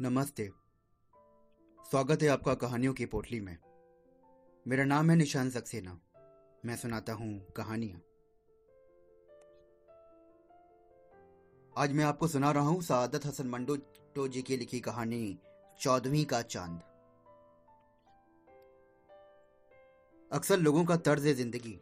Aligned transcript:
नमस्ते। 0.00 0.50
स्वागत 1.90 2.22
है 2.22 2.28
आपका 2.28 2.54
कहानियों 2.54 2.94
की 2.94 3.06
पोटली 3.06 3.40
में। 3.40 3.56
मेरा 4.68 4.84
नाम 4.84 5.10
है 5.10 5.16
निशान 5.16 5.50
सक्सेना। 5.50 6.00
मैं 6.64 6.76
सुनाता 6.76 7.12
हूँ 7.12 7.52
कहानियाँ। 7.52 8.00
आज 11.78 11.92
मैं 11.92 12.04
आपको 12.04 12.28
सुना 12.28 12.50
रहा 12.52 12.64
हूँ 12.64 12.82
सादत 12.82 13.26
हसन 13.26 13.46
मंडो 13.46 13.76
टोजी 14.14 14.42
की 14.42 14.56
लिखी 14.56 14.80
कहानी, 14.80 15.38
चौदहवीं 15.80 16.24
का 16.24 16.42
चाँद। 16.42 16.82
अक्सर 20.32 20.58
लोगों 20.58 20.84
का 20.84 20.96
तर्ज 20.96 21.22
ज़िंदगी। 21.22 21.80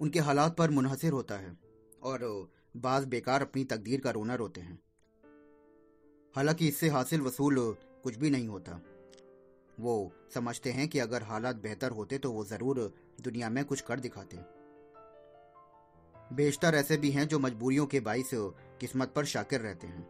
उनके 0.00 0.18
हालात 0.18 0.56
पर 0.56 0.70
मुनहसर 0.70 1.12
होता 1.12 1.38
है 1.38 1.58
और 2.02 2.50
बाज 2.76 3.04
बेकार 3.04 3.42
अपनी 3.42 3.64
तकदीर 3.64 4.00
का 4.00 4.10
रोना 4.10 4.34
रोते 4.34 4.60
हैं। 4.60 4.83
हालाँकि 6.34 6.68
इससे 6.68 6.88
हासिल 6.88 7.20
वसूल 7.20 7.56
कुछ 8.04 8.16
भी 8.16 8.30
नहीं 8.30 8.48
होता। 8.48 8.80
वो 9.78 10.12
समझते 10.34 10.70
हैं 10.72 10.86
कि 10.88 10.98
अगर 10.98 11.22
हालात 11.22 11.56
बेहतर 11.56 11.90
होते 11.90 12.18
तो 12.18 12.30
वो 12.32 12.44
ज़रूर 12.44 12.78
दुनिया 13.20 13.48
में 13.50 13.64
कुछ 13.64 13.80
कर 13.80 14.00
दिखाते। 14.00 14.38
बेशतर 16.34 16.74
ऐसे 16.74 16.96
भी 16.96 17.10
हैं 17.10 17.26
जो 17.28 17.38
मजबूरियों 17.38 17.86
के 17.86 18.00
बाईस 18.00 18.30
किस्मत 18.80 19.12
पर 19.16 19.24
शाकिर 19.26 19.60
रहते 19.60 19.86
हैं। 19.86 20.06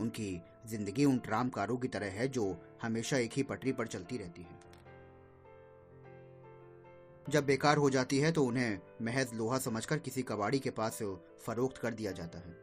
उनकी 0.00 0.40
ज़िंदगी 0.66 1.04
उन 1.04 1.18
ट्रामकारों 1.18 1.76
की 1.76 1.88
तरह 1.88 2.10
है 2.10 2.28
जो 2.28 2.44
हमेशा 2.82 3.16
एक 3.18 3.32
ही 3.32 3.42
पटरी 3.42 3.72
पर 3.72 3.86
चलती 3.86 4.16
रहती 4.16 4.42
है। 4.42 4.60
जब 7.26 7.46
बेकार 7.46 7.76
हो 7.76 7.90
जाती 7.90 8.18
है 8.18 8.32
तो 8.32 8.44
उन्हें 8.44 8.80
महज 9.02 9.34
लोहा 9.34 9.58
समझकर 9.60 9.98
किसी 9.98 10.22
कबाड़ी 10.24 10.58
के 10.58 10.70
पास 10.72 10.98
फरोख्त 11.46 11.78
कर 11.78 11.94
दिया 11.94 12.12
जाता 12.12 12.38
है। 12.38 12.54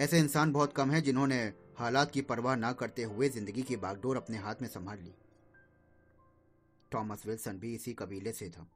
ऐसे 0.00 0.18
इंसान 0.18 0.52
बहुत 0.52 0.72
कम 0.72 0.90
हैं 0.90 1.02
जिन्होंने 1.02 1.36
हालात 1.78 2.10
की 2.10 2.20
परवाह 2.22 2.54
ना 2.56 2.72
करते 2.72 3.02
हुए 3.04 3.28
ज़िंदगी 3.28 3.62
की 3.62 3.76
बागडोर 3.76 4.16
अपने 4.16 4.36
हाथ 4.38 4.62
में 4.62 4.68
संभाल 4.68 4.98
ली। 4.98 5.12
थॉमस 6.92 7.26
विल्सन 7.26 7.58
भी 7.58 7.74
इसी 7.74 7.92
कबीले 7.92 8.32
से 8.32 8.48
था। 8.50 8.66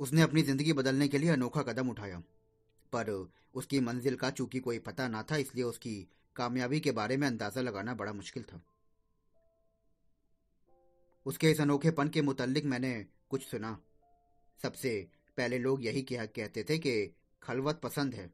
उसने 0.00 0.22
अपनी 0.22 0.42
ज़िंदगी 0.42 0.72
बदलने 0.72 1.08
के 1.08 1.18
लिए 1.18 1.30
अनोखा 1.30 1.62
कदम 1.62 1.90
उठाया, 1.90 2.22
पर 2.92 3.10
उसकी 3.54 3.80
मंजिल 3.80 4.16
का 4.16 4.30
चूँकि 4.30 4.60
कोई 4.60 4.78
पता 4.78 5.08
ना 5.08 5.22
था, 5.22 5.36
इसलिए 5.36 5.64
उसकी 5.64 5.96
कामयाबी 6.36 6.80
के 6.80 6.92
बारे 6.92 7.16
में 7.16 7.26
अंदाज़ा 7.28 7.62
लगाना 7.62 7.94
बड़ा 7.94 8.12
मुश्किल 8.12 8.42
था। 8.42 8.62
उसके 11.26 11.50
इस 11.50 11.60
अनोखेपन 11.60 12.08
के 12.08 12.22
मुतलिक 12.22 12.64
मैंने 12.66 12.96
कुछ 13.30 13.46
सुना। 13.46 13.78
सबसे 14.60 14.98
पहले 15.36 15.58
लोग 15.58 15.84
यही 15.84 16.02
कहते 16.10 16.64
थे 16.70 16.78
कि 16.78 17.14
खलवत 17.42 17.80
पसंद 17.82 18.14
है, 18.14 18.30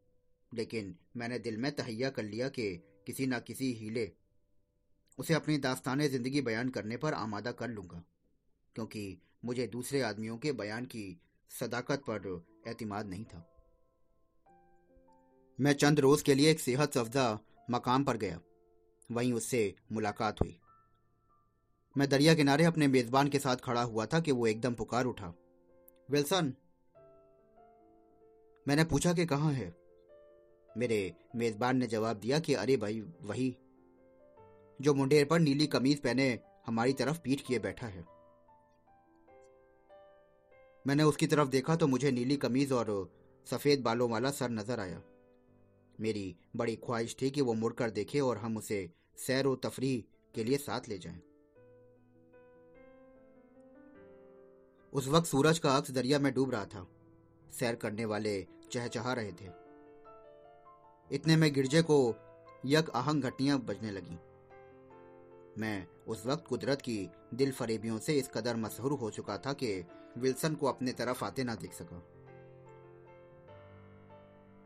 लेकिन 0.52 0.94
मैंने 1.16 1.38
दिल 1.38 1.56
में 1.56 1.70
तहैया 1.72 2.10
कर 2.10 2.22
लिया 2.24 2.48
कि 2.48 2.70
किसी 3.06 3.26
न 3.26 3.38
किसी 3.38 3.72
हीले 3.74 4.10
उसे 5.18 5.34
अपनी 5.34 5.56
दास्तान 5.58 6.06
ज़िंदगी 6.08 6.40
बयान 6.42 6.68
करने 6.70 6.96
पर 6.96 7.14
आमादा 7.14 7.52
कर 7.52 7.68
लूँगा, 7.68 8.02
क्योंकि 8.76 9.18
मुझे 9.44 9.66
दूसरे 9.66 10.00
आदमियों 10.02 10.36
के 10.38 10.52
बयान 10.54 10.84
की 10.86 11.04
सदाकत 11.50 12.04
पर 12.08 12.44
एतमाद 12.68 13.06
नहीं 13.06 13.24
था। 13.24 13.46
मैं 15.58 15.72
चंद 15.74 16.00
रोज 16.00 16.22
के 16.22 16.34
लिए 16.34 16.50
एक 16.50 16.60
सेहत 16.60 16.96
अफजा 16.98 17.38
मकाम 17.70 18.04
पर 18.04 18.16
गया। 18.16 18.40
वहीं 19.10 19.32
उससे 19.32 19.74
मुलाकात 19.92 20.40
हुई। 20.40 20.58
मैं 21.96 22.08
दरिया 22.08 22.34
किनारे 22.34 22.64
अपने 22.64 22.86
मेजबान 22.88 23.28
के 23.28 23.38
साथ 23.38 23.56
खड़ा 23.64 23.82
हुआ 23.82 24.06
था 24.06 24.20
कि 24.20 24.32
वो 24.32 24.46
एकदम 24.46 24.74
पुकार 24.74 25.04
उठा। 25.06 25.32
विल्सन 26.08 26.52
मैंने 28.68 28.84
पूछा 28.84 29.12
कि 29.12 29.26
कहाँ 29.26 29.52
है? 29.52 29.74
मेरे 30.76 31.14
मेजबान 31.36 31.76
ने 31.76 31.86
जवाब 31.86 32.16
दिया 32.16 32.38
कि 32.38 32.54
अरे 32.54 32.76
भाई, 32.76 33.00
वही। 33.22 33.56
जो 34.80 34.94
मुंडेर 34.94 35.24
पर 35.24 35.38
नीली 35.38 35.66
कमीज 35.66 36.00
पहने 36.00 36.38
हमारी 36.66 36.92
तरफ़ 36.92 37.18
पीठ 37.18 37.40
किए 37.40 37.58
बैठा 37.58 37.86
है। 37.86 38.04
मैंने 40.86 41.02
उसकी 41.02 41.26
तरफ़ 41.26 41.48
देखा 41.48 41.76
तो 41.76 41.86
मुझे 41.86 42.10
नीली 42.10 42.36
कमीज 42.36 42.72
और 42.72 43.12
सफ़ेद 43.46 43.82
बालों 43.82 44.10
वाला 44.10 44.30
सर 44.30 44.50
नज़र 44.50 44.80
आया। 44.80 45.02
मेरी 46.00 46.36
बड़ी 46.56 46.76
ख्वाहिश 46.76 47.16
थी 47.22 47.30
कि 47.30 47.40
वो 47.40 47.54
मुड़कर 47.54 47.90
देखे 47.90 48.20
और 48.20 48.38
हम 48.38 48.56
उसे 48.56 48.90
सैर 49.18 49.46
व 49.46 49.56
तफरी 49.56 50.04
के 50.34 50.44
लिए 50.44 50.56
साथ 50.56 50.88
ले 50.88 50.98
जाएँ। 50.98 51.20
उस 54.92 55.08
वक्त 55.08 55.26
सूरज 55.26 55.58
का 55.58 55.76
अक्स 55.76 55.90
दरिया 55.90 56.18
में 56.18 56.34
डूब 56.34 56.50
रहा 56.50 56.64
था। 56.64 56.86
सैर 57.52 57.74
करने 57.74 58.04
वाले 58.04 58.46
चहचहा 58.70 59.12
रहे 59.12 59.32
थे। 59.32 59.50
इतने 61.10 61.36
में 61.36 61.52
गिरजे 61.52 61.82
को 61.82 62.14
यक 62.66 62.90
आहंग 62.90 63.22
घटियाँ 63.22 63.58
बजने 63.58 63.90
लगी। 63.90 64.18
मैं 65.60 65.86
उस 66.08 66.26
वक्त 66.26 66.46
कुदरत 66.46 66.82
की 66.82 67.10
दिल 67.34 67.52
फरेबियों 67.52 67.98
से 67.98 68.14
इस 68.14 68.28
कदर 68.28 68.56
मशहूर 68.56 68.92
हो 68.92 69.10
चुका 69.10 69.38
था 69.38 69.52
कि 69.52 69.84
विल्सन 70.18 70.54
को 70.54 70.66
अपने 70.66 70.92
तरफ़ 70.92 71.24
आते 71.24 71.44
ना 71.44 71.54
देख 71.54 71.72
सका। 71.72 72.02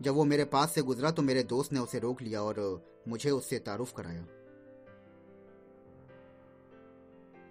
जब 0.03 0.15
वो 0.15 0.25
मेरे 0.25 0.45
पास 0.45 0.73
से 0.73 0.83
गुजरा 0.83 1.11
तो 1.11 1.23
मेरे 1.23 1.43
दोस्त 1.43 1.73
ने 1.73 1.81
उसे 1.81 1.99
रोक 1.99 2.23
लिया 2.23 2.43
और 2.43 2.85
मुझे 3.09 3.31
उससे 3.31 3.59
तारुफ 3.59 3.93
कराया। 3.93 4.27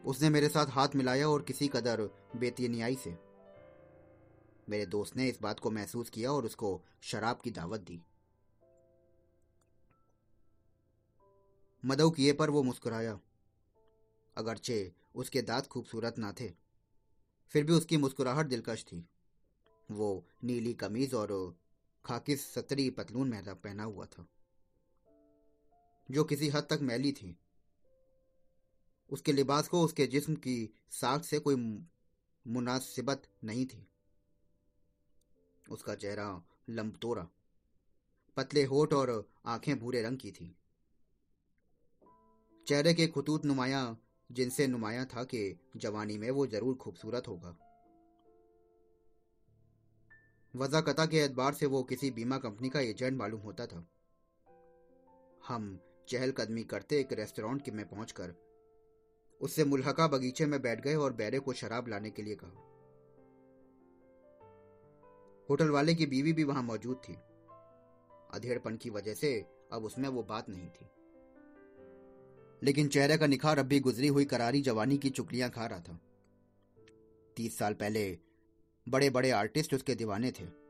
उसने 0.06 0.30
मेरे 0.30 0.50
साथ 0.50 0.66
हाथ 0.66 0.88
मिलाया 0.96 1.30
और 1.30 1.42
किसी 1.42 1.68
कदर 1.68 2.10
बेतिनियाई 2.36 2.96
से 2.96 3.27
मेरे 4.68 4.86
दोस्त 4.86 5.16
ने 5.16 5.28
इस 5.30 5.42
बात 5.42 5.60
को 5.60 5.72
महसूस 5.72 6.10
किया 6.10 6.32
और 6.32 6.46
उसको 6.46 6.82
शराब 7.02 7.40
की 7.44 7.52
दावत 7.52 7.82
दी। 7.82 8.02
मदऊ 11.84 12.10
किए 12.12 12.34
पर 12.34 12.50
वो 12.50 12.64
मुस्कुराया। 12.64 13.20
अगरचे 14.36 14.94
उसके 15.16 15.42
दांत 15.42 15.68
खूबसूरत 15.68 16.18
ना 16.20 16.32
थे। 16.32 16.52
फिर 17.52 17.64
भी 17.64 17.74
उसकी 17.74 17.98
मुस्कुराहट 17.98 18.46
दिलकश 18.46 18.84
थी। 18.84 19.06
वो 19.90 20.26
नीली 20.44 20.74
कमीज 20.74 21.14
और 21.14 21.34
खाकी 22.06 22.36
सतरी 22.36 22.90
पतलून 22.90 23.30
महला 23.30 23.54
पहना 23.54 23.84
हुआ 23.84 24.06
था, 24.06 24.28
जो 26.10 26.24
किसी 26.24 26.50
हद 26.50 26.68
तक 26.70 26.80
मैली 26.82 27.12
थी। 27.12 27.36
उसके 29.10 29.34
लिबास 29.34 29.68
को 29.68 29.82
उसके 29.82 30.08
जिस्म 30.08 30.36
की 30.36 30.58
साख 30.92 31.24
से 31.24 31.40
कोई 31.40 31.56
मुनासिबत 32.46 33.28
नहीं 33.44 33.66
थी। 33.66 33.88
उसका 35.72 35.96
चेहरा 35.96 36.30
लंबतोरा, 36.70 37.28
पतले 38.38 38.64
होठ 38.64 38.94
और 38.94 39.10
आँखें 39.46 39.78
भूरे 39.80 40.02
रंग 40.02 40.18
की 40.18 40.32
थी। 40.32 40.56
चेहरे 42.68 42.94
के 42.94 43.08
खतूत 43.08 43.46
नुमाया, 43.46 43.96
जिनसे 44.30 44.68
नुमाया 44.68 45.06
था 45.06 45.24
कि 45.24 45.60
जवानी 45.78 46.18
में 46.18 46.30
वो 46.32 46.46
ज़रूर 46.48 46.76
खूबसूरत 46.76 47.28
होगा। 47.28 47.56
वजाकता 50.54 51.06
के 51.06 51.18
एतबार 51.18 51.54
से 51.54 51.66
वो 51.66 51.84
किसी 51.84 52.12
बीमा 52.12 52.38
कंपनी 52.38 52.70
का 52.70 52.80
एजेंट 52.80 53.18
मालूम 53.18 53.42
होता 53.42 53.66
था। 53.66 53.86
हम 55.48 55.78
चहलकदमी 56.10 56.64
करते 56.64 57.00
एक 57.00 57.14
रेस्टोरेंट 57.14 57.62
के 57.62 57.72
में 57.72 57.88
पहुंचकर, 57.90 58.34
उससे 59.42 59.66
मुलहका 59.66 60.08
बगीचे 60.08 60.46
में 60.46 60.62
बैठ 60.62 60.82
गए 60.82 60.96
और 60.96 61.14
बैरे 61.14 61.40
को 61.40 61.54
शराब 61.54 61.88
लाने 61.88 62.10
के 62.10 62.24
लिए 62.24 62.36
कहा। 62.36 62.77
होटल 65.50 65.70
वाले 65.70 65.96
की 65.96 66.06
बीवी 66.06 66.34
भी 66.34 66.44
वहाँ 66.44 66.64
मौजूद 66.64 67.02
थी। 67.10 67.14
अधेड़पन 68.34 68.78
की 68.78 68.90
वजह 68.90 69.14
से 69.14 69.46
अब 69.72 69.86
उसमें 69.86 70.10
वो 70.10 70.24
बात 70.24 70.50
नहीं 70.50 70.70
थी। 70.70 70.86
लेकिन 72.64 72.88
चेहरे 72.88 73.18
का 73.18 73.28
निखार 73.28 73.60
अब 73.60 73.66
भी 73.66 73.80
गुजरी 73.80 74.08
हुई 74.08 74.26
करारी 74.26 74.62
जवानी 74.62 74.98
की 74.98 75.10
चुकलियाँ 75.10 75.50
खा 75.50 75.66
रहा 75.66 75.80
था। 75.80 76.00
तीस 77.36 77.58
साल 77.58 77.74
पहले 77.74 78.18
बड़े 78.90 79.10
बड़े 79.10 79.32
आर्टिस्ट 79.32 79.74
उसके 79.74 79.96
दीवाने 79.96 80.32
थे। 80.32 80.68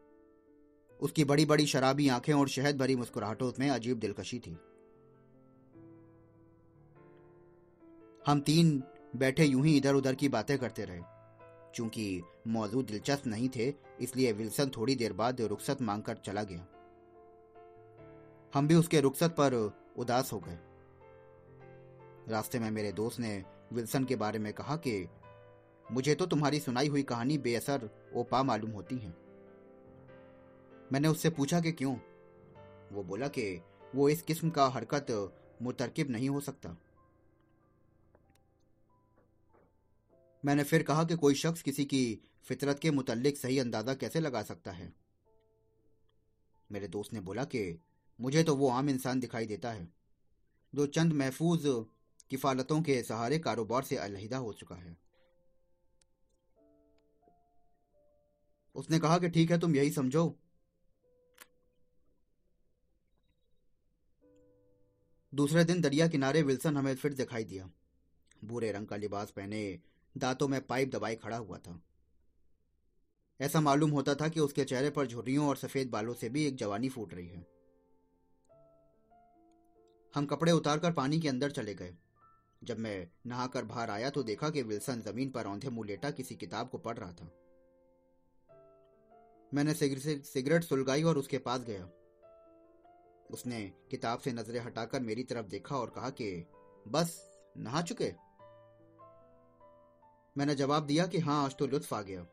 उसकी 1.01 1.23
बड़ी 1.23 1.45
बड़ी 1.45 1.65
शराबी 1.65 2.07
आँखें 2.07 2.33
और 2.33 2.47
शहद 2.47 2.77
भरी 2.77 2.95
मुस्कुराहटों 2.95 3.53
में 3.59 3.69
अजीब 3.69 3.99
दिलकशी 3.99 4.39
थी। 4.39 4.57
हम 8.27 8.39
तीन 8.39 8.83
बैठे 9.15 9.45
यूँ 9.45 9.65
ही 9.65 9.77
इधर 9.77 9.93
उधर 9.93 10.15
की 10.15 10.29
बातें 10.29 10.57
करते 10.57 10.85
रहे। 10.85 11.16
चूँकि 11.77 12.23
मौजूद 12.47 12.85
दिलचस्प 12.85 13.27
नहीं 13.27 13.49
थे, 13.49 13.73
इसलिए 14.01 14.31
विल्सन 14.31 14.69
थोड़ी 14.69 14.95
देर 14.95 15.13
बाद 15.13 15.41
रुखसत 15.41 15.81
मांगकर 15.81 16.17
चला 16.17 16.43
गया। 16.43 16.67
हम 18.53 18.67
भी 18.67 18.75
उसके 18.75 19.01
रुखसत 19.01 19.31
पर 19.31 19.73
उदास 19.97 20.33
हो 20.33 20.39
गए। 20.39 20.59
रास्ते 22.29 22.59
में 22.59 22.71
मेरे 22.71 22.91
दोस्त 22.91 23.19
ने 23.19 23.45
विल्सन 23.73 24.05
के 24.05 24.15
बारे 24.15 24.39
में 24.39 24.53
कहा 24.53 24.75
कि, 24.75 25.09
मुझे 25.91 26.15
तो 26.15 26.25
तुम्हारी 26.25 26.59
सुनाई 26.59 26.87
हुई 26.87 27.03
कहानी 27.03 27.37
बेअसर, 27.37 27.89
ओपा 28.15 28.43
मालूम 28.43 28.71
होती 28.71 28.97
है। 28.97 29.15
मैंने 30.91 31.07
उससे 31.07 31.29
पूछा 31.29 31.61
कि 31.61 31.71
क्यों? 31.71 31.95
वो 32.91 33.03
बोला 33.03 33.27
कि, 33.27 33.61
वो 33.95 34.09
इस 34.09 34.21
किस्म 34.21 34.49
का 34.49 34.67
हरकत 34.67 35.33
मुतरकिब 35.61 36.09
नहीं 36.09 36.29
हो 36.29 36.39
सकता। 36.39 36.77
मैंने 40.47 40.63
फिर 40.63 40.83
कहा 40.83 41.03
कि 41.03 41.15
कोई 41.15 41.35
शख्स 41.35 41.61
किसी 41.61 41.83
की 41.85 42.19
फितरत 42.45 42.79
के 42.79 42.91
मुतलिक 42.91 43.37
सही 43.37 43.57
अंदाज़ा 43.59 43.93
कैसे 43.93 44.19
लगा 44.19 44.41
सकता 44.43 44.71
है? 44.71 44.93
मेरे 46.69 46.87
दोस्त 46.87 47.13
ने 47.13 47.19
बोला 47.19 47.43
कि 47.45 47.63
मुझे 48.19 48.43
तो 48.43 48.55
वो 48.55 48.69
आम 48.69 48.89
इंसान 48.89 49.19
दिखाई 49.19 49.45
देता 49.45 49.71
है, 49.71 49.87
जो 50.73 50.85
चंद 50.87 51.13
महफूज 51.13 51.63
किफालतों 52.29 52.81
के 52.81 53.01
सहारे 53.03 53.39
कारोबार 53.39 53.83
से 53.83 53.95
अलहिदा 53.95 54.37
हो 54.37 54.53
चुका 54.53 54.75
है। 54.75 54.95
उसने 58.75 58.99
कहा 58.99 59.17
कि 59.17 59.29
ठीक 59.29 59.51
है, 59.51 59.59
तुम 59.59 59.75
यही 59.75 59.91
समझो। 59.91 60.23
दूसरे 65.33 65.63
दिन 65.63 65.81
दरिया 65.81 66.07
किनारे 66.07 66.41
विल्सन 66.41 66.77
हमें 66.77 66.95
फिर 66.95 67.13
दिखाई 67.13 67.43
दिया। 67.43 67.69
भूरे 68.45 68.71
रंग 68.71 68.87
का 68.87 68.95
लिबास 68.95 69.31
पहने 69.31 69.79
दांतों 70.17 70.47
में 70.47 70.67
पाइप 70.67 70.89
दबाए 70.89 71.15
खड़ा 71.15 71.37
हुआ 71.37 71.57
था। 71.57 71.83
ऐसा 73.41 73.61
मालूम 73.61 73.89
होता 73.89 74.15
था 74.15 74.27
कि 74.27 74.39
उसके 74.39 74.63
चेहरे 74.65 74.89
पर 74.89 75.07
झुर्रियों 75.07 75.47
और 75.47 75.57
सफ़ेद 75.57 75.89
बालों 75.89 76.13
से 76.13 76.29
भी 76.29 76.45
एक 76.45 76.55
जवानी 76.55 76.89
फूट 76.89 77.13
रही 77.13 77.27
है। 77.27 77.47
हम 80.15 80.25
कपड़े 80.25 80.51
उतारकर 80.51 80.91
पानी 80.91 81.19
के 81.19 81.29
अंदर 81.29 81.51
चले 81.51 81.73
गए। 81.73 81.95
जब 82.63 82.79
मैं 82.79 83.11
नहाकर 83.25 83.65
बाहर 83.65 83.89
आया 83.89 84.09
तो 84.09 84.23
देखा 84.23 84.49
कि 84.49 84.61
विल्सन 84.61 85.01
ज़मीन 85.01 85.29
पर 85.29 85.45
औंधे 85.45 85.69
मुँह 85.69 85.87
लेटा 85.87 86.11
किसी 86.11 86.35
किताब 86.35 86.69
को 86.69 86.77
पढ़ 86.77 86.97
रहा 86.97 87.11
था। 87.11 87.31
मैंने 89.53 89.73
सिगरेट 89.73 90.63
सुलगाई 90.63 91.03
और 91.03 91.17
उसके 91.17 91.37
पास 91.37 91.61
गया। 91.61 91.89
उसने 93.31 93.73
किताब 93.91 94.19
से 94.19 94.31
नज़रें 94.31 94.59
हटाकर 94.59 94.99
मेरी 94.99 95.23
तरफ़ 95.23 95.45
देखा 95.45 95.77
और 95.77 95.89
कहा 95.89 96.09
कि, 96.09 96.47
बस, 96.87 97.39
नहा 97.57 97.81
चुके? 97.81 98.26
मैंने 100.37 100.55
जवाब 100.55 100.85
दिया 100.85 101.07
कि 101.07 101.19
हाँ 101.19 101.45
आज 101.45 101.55
तो 101.57 101.67
लुत्फ 101.67 101.93
आ 101.93 102.01
गया। 102.01 102.27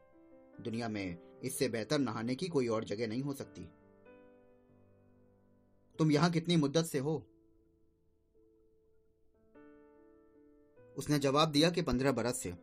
दुनिया 0.61 0.89
में 0.89 1.41
इससे 1.45 1.69
बेहतर 1.69 1.99
नहाने 1.99 2.35
की 2.35 2.49
कोई 2.49 2.69
और 2.69 2.85
जगह 2.85 3.06
नहीं 3.06 3.23
हो 3.23 3.33
सकती। 3.33 3.69
तुम 5.99 6.11
यहाँ 6.11 6.31
कितनी 6.31 6.56
मुद्दत 6.56 6.85
से 6.85 6.99
हो? 6.99 7.27
उसने 10.97 11.19
जवाब 11.19 11.49
दिया 11.49 11.71
कि 11.71 11.83
पंद्रह 11.83 12.12
बरस 12.12 12.43
से। 12.43 12.55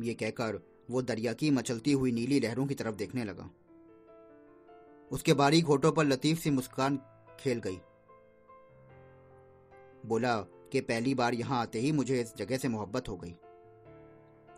ये 0.00 0.14
कहकर 0.14 0.60
वो 0.90 1.02
दरिया 1.02 1.32
की 1.32 1.50
मचलती 1.50 1.92
हुई 1.92 2.12
नीली 2.12 2.40
लहरों 2.40 2.66
की 2.66 2.74
तरफ़ 2.74 2.96
देखने 2.96 3.24
लगा। 3.24 3.50
उसके 5.10 5.32
बारीक 5.32 5.64
होठों 5.64 5.92
पर 5.92 6.04
लतीफ 6.04 6.38
सी 6.38 6.50
मुस्कान 6.50 6.96
खेल 7.40 7.58
गई। 7.58 7.80
बोला 10.06 10.40
कि 10.40 10.80
पहली 10.80 11.14
बार 11.14 11.34
यहाँ 11.34 11.60
आते 11.60 11.78
ही 11.78 11.92
मुझे 11.92 12.20
इस 12.20 12.36
जगह 12.36 12.56
से 12.56 12.68
मोहब्बत 12.68 13.08
हो 13.08 13.16
गई। 13.16 13.36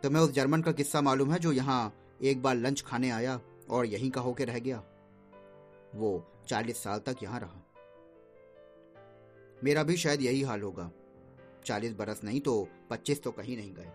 तुम्हें 0.06 0.22
उस 0.22 0.30
जर्मन 0.30 0.62
का 0.62 0.72
किस्सा 0.72 1.00
मालूम 1.00 1.32
है 1.32 1.38
जो 1.38 1.52
यहाँ 1.52 1.92
एक 2.22 2.42
बार 2.42 2.54
लंच 2.56 2.80
खाने 2.80 3.08
आया 3.10 3.40
और 3.70 3.86
यहीं 3.86 4.10
का 4.10 4.20
होके 4.20 4.44
रह 4.44 4.58
गया। 4.58 4.76
वो 5.94 6.10
चालीस 6.48 6.82
साल 6.82 6.98
तक 6.98 7.22
यहाँ 7.22 7.40
रहा। 7.40 7.62
मेरा 9.64 9.82
भी 9.82 9.96
शायद 9.96 10.22
यही 10.22 10.42
हाल 10.42 10.62
होगा। 10.62 10.90
चालीस 11.66 11.92
बरस 11.92 12.20
नहीं 12.24 12.40
तो 12.40 12.54
पच्चीस 12.90 13.22
तो 13.22 13.30
कहीं 13.30 13.56
नहीं 13.56 13.72
गए। 13.74 13.90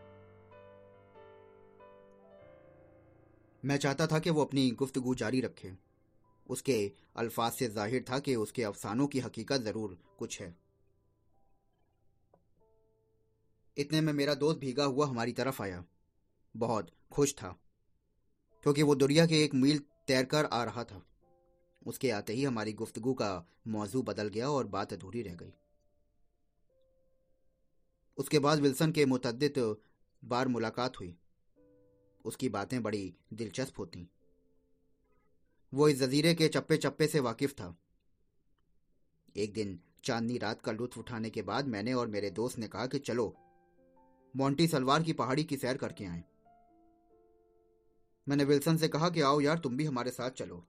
मैं 3.64 3.78
चाहता 3.78 4.08
था 4.08 4.20
कि 4.20 4.30
वो 4.30 4.44
अपनी 4.46 4.70
गुफ्तगु 4.74 5.16
जारी 5.16 5.42
रखे। 5.42 5.72
उसके 6.48 6.78
अल्फाज 7.16 7.52
से 7.52 7.68
ज़ाहिर 7.70 8.06
था 8.10 8.20
कि 8.20 8.36
उसके 8.38 8.64
अफसानों 8.64 9.08
की 9.08 9.20
हकीकत 9.20 9.62
ज़रूर 9.62 9.98
कुछ 10.20 10.40
है। 10.42 10.54
इतने 13.78 14.02
में 14.02 14.14
मेरा 14.14 14.34
दोस्त 14.36 14.60
भीगा 14.60 14.86
हुआ 14.86 15.08
हमारी 15.08 15.32
तरफ़ 15.32 15.62
आया। 15.64 15.84
बहुत 16.56 16.90
खुश 17.12 17.34
था, 17.34 17.56
क्योंकि 18.64 18.84
वो 18.84 18.96
दुनिया 18.96 19.26
के 19.26 19.44
एक 19.44 19.54
मील 19.54 19.80
तैरकर 20.08 20.46
आ 20.46 20.64
रहा 20.64 20.84
था। 20.84 21.02
उसके 21.86 22.12
आते 22.12 22.34
ही 22.34 22.44
हमारी 22.44 22.74
गुफ्तगु 22.74 23.14
का 23.14 23.32
मौजू 23.68 24.02
बदल 24.02 24.28
गया 24.28 24.50
और 24.50 24.68
बात 24.68 24.94
अधूरी 24.94 25.22
रह 25.22 25.36
गई। 25.36 25.54
उसके 28.18 28.40
बाद 28.40 28.60
विल्सन 28.60 28.92
के 28.92 29.06
मुतद 29.06 29.78
बार 30.24 30.48
मुलाकात 30.48 31.00
हुई। 31.00 31.16
उसकी 32.26 32.50
बातें 32.50 32.82
बड़ी 32.84 33.14
दिलचस्प 33.34 33.80
होती। 33.80 34.08
वो 35.74 35.88
इस 35.88 36.00
जजीरे 36.00 36.34
के 36.36 36.48
चप्पे 36.48 36.78
चप्पे 36.78 37.08
से 37.08 37.20
वाकिफ 37.20 37.54
था। 37.54 37.76
एक 39.36 39.54
दिन 39.54 39.80
चांदनी 40.04 40.38
रात 40.38 40.62
का 40.62 40.72
लुत्फ 40.72 40.98
उठाने 40.98 41.30
के 41.30 41.42
बाद 41.42 41.68
मैंने 41.68 41.94
और 41.94 42.08
मेरे 42.08 42.30
दोस्त 42.30 42.58
ने 42.60 42.68
कहा 42.68 42.86
कि 42.86 43.00
चलो, 43.00 43.36
मोंटी 44.36 44.68
सलवार 44.68 45.04
की 45.04 45.14
पहाड़ी 45.14 45.44
की 45.44 45.58
सैर 45.58 45.78
करके 45.78 46.06
आए। 46.06 46.24
मैंने 48.28 48.44
विल्सन 48.44 48.78
से 48.78 48.88
कहा 48.88 49.10
कि 49.10 49.22
आओ 49.22 49.40
यार, 49.42 49.58
तुम 49.58 49.78
भी 49.78 49.86
हमारे 49.86 50.12
साथ 50.12 50.32
चलो। 50.32 50.64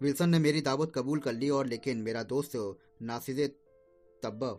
विल्सन 0.00 0.28
ने 0.28 0.38
मेरी 0.38 0.60
दावत 0.60 0.92
कबूल 0.94 1.18
कर 1.18 1.32
ली 1.32 1.50
और 1.50 1.66
लेकिन 1.66 2.02
मेरा 2.02 2.22
दोस्त 2.22 2.52
नासिज 3.02 3.40
तब्बा 4.22 4.52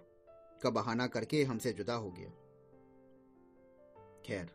का 0.63 0.69
बहाना 0.69 1.07
करके 1.07 1.43
हमसे 1.43 1.71
जुदा 1.73 1.93
हो 1.93 2.11
गया। 2.11 2.29
खैर, 4.25 4.49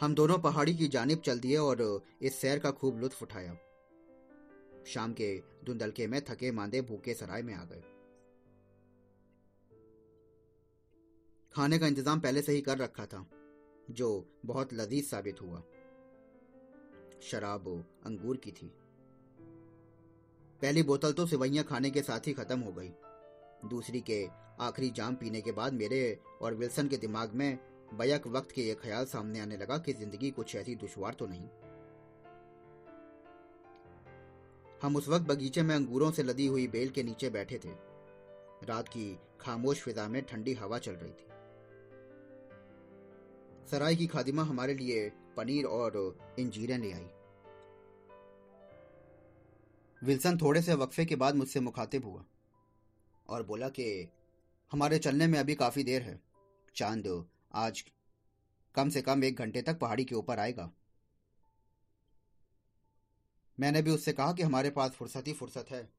हम 0.00 0.14
दोनों 0.14 0.38
पहाड़ी 0.38 0.74
की 0.74 0.88
जानिब 0.88 1.20
चल 1.20 1.40
दिए 1.40 1.56
और 1.56 1.82
इस 2.22 2.40
सैर 2.40 2.58
का 2.58 2.70
खूब 2.70 3.00
लुत्फ 3.00 3.22
उठाया। 3.22 3.56
शाम 4.86 5.12
के 5.12 5.36
धुंधलके 5.64 6.06
में 6.06 6.20
थके 6.24 6.50
मांदे 6.52 6.80
भूखे 6.80 7.14
सराय 7.14 7.42
में 7.42 7.54
आ 7.54 7.64
गए। 7.64 7.82
खाने 11.54 11.78
का 11.78 11.86
इंतज़ाम 11.86 12.20
पहले 12.20 12.42
से 12.42 12.52
ही 12.52 12.60
कर 12.60 12.78
रखा 12.78 13.04
था, 13.06 13.24
जो 13.90 14.26
बहुत 14.46 14.72
लजीज 14.74 15.04
साबित 15.04 15.40
हुआ। 15.42 15.62
शराब 17.22 17.66
अंगूर 18.06 18.36
की 18.36 18.50
थी। 18.52 18.70
पहली 20.62 20.82
बोतल 20.82 21.12
तो 21.12 21.26
सिवैयां 21.26 21.64
खाने 21.64 21.90
के 21.90 22.02
साथ 22.02 22.26
ही 22.26 22.32
खत्म 22.32 22.60
हो 22.60 22.72
गई। 22.72 22.90
दूसरी 23.68 24.00
के 24.00 24.24
आखिरी 24.60 24.90
जाम 24.90 25.14
पीने 25.14 25.40
के 25.40 25.52
बाद 25.52 25.72
मेरे 25.74 26.18
और 26.42 26.54
विल्सन 26.54 26.88
के 26.88 26.96
दिमाग 26.98 27.34
में 27.34 27.58
बैक 27.94 28.26
वक्त 28.28 28.52
के 28.52 28.62
ये 28.62 28.74
ख्याल 28.74 29.04
सामने 29.06 29.40
आने 29.40 29.56
लगा 29.56 29.78
कि 29.78 29.92
ज़िंदगी 29.92 30.30
कुछ 30.30 30.54
ऐसी 30.56 30.74
दुश्वार 30.76 31.14
तो 31.14 31.26
नहीं। 31.26 31.48
हम 34.82 34.96
उस 34.96 35.08
वक्त 35.08 35.26
बगीचे 35.26 35.62
में 35.62 35.74
अंगूरों 35.74 36.10
से 36.10 36.22
लदी 36.22 36.46
हुई 36.46 36.66
बेल 36.68 36.90
के 36.90 37.02
नीचे 37.02 37.30
बैठे 37.30 37.58
थे। 37.58 37.72
रात 38.66 38.88
की 38.88 39.18
खामोश 39.40 39.82
फिजा 39.82 40.06
में 40.08 40.22
ठंडी 40.22 40.52
हवा 40.54 40.78
चल 40.78 40.92
रही 40.92 41.10
थी। 41.10 41.28
सराय 43.70 43.96
की 43.96 44.06
खादिमा 44.06 44.42
हमारे 44.42 44.74
लिए 44.74 45.10
पनीर 45.36 45.64
और 45.64 46.18
इंजीरें 46.38 46.78
ले 46.78 46.92
आई। 46.92 47.06
विल्सन 50.04 50.38
थोड़े 50.38 50.62
से 50.62 50.74
वक्फे 50.74 51.04
के 51.04 51.16
बाद 51.16 51.34
मुझसे 51.34 51.60
मुखातिब 51.60 52.04
हुआ 52.04 52.24
और 53.28 53.42
बोला 53.42 53.68
कि 53.68 54.08
हमारे 54.72 54.98
चलने 54.98 55.26
में 55.26 55.38
अभी 55.38 55.54
काफ़ी 55.54 55.84
देर 55.84 56.02
है। 56.02 56.20
चाँद 56.76 57.28
आज 57.54 57.84
कम 58.74 58.88
से 58.88 59.02
कम 59.02 59.24
एक 59.24 59.36
घंटे 59.36 59.62
तक 59.62 59.78
पहाड़ी 59.78 60.04
के 60.04 60.14
ऊपर 60.14 60.38
आएगा। 60.38 60.70
मैंने 63.60 63.82
भी 63.82 63.90
उससे 63.90 64.12
कहा 64.12 64.32
कि 64.32 64.42
हमारे 64.42 64.70
पास 64.70 64.90
फुर्सत 64.90 65.24
ही 65.26 65.32
फुर्सत 65.32 65.66
है। 65.70 65.92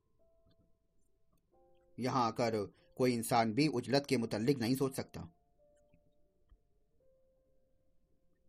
यहाँ 2.00 2.28
आकर 2.28 2.74
कोई 2.98 3.14
इंसान 3.14 3.54
भी 3.54 3.68
उजलत 3.68 4.06
के 4.06 4.18
मुतलिक 4.18 4.60
नहीं 4.60 4.76
सोच 4.76 4.96
सकता। 4.96 5.34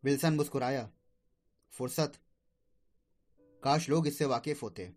विल्सन 0.05 0.35
मुस्कुराया। 0.35 0.91
फुर्सत। 1.73 2.13
काश 3.65 3.89
लोग 3.89 4.07
इससे 4.07 4.25
वाकिफ 4.25 4.63
होते। 4.63 4.93